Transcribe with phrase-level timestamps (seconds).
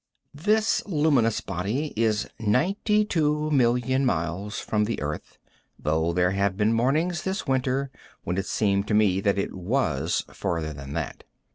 [0.33, 5.37] This luminous body is 92,000,000 miles from the earth,
[5.77, 7.91] though there have been mornings this winter
[8.23, 11.23] when it seemed to me that it was further than that.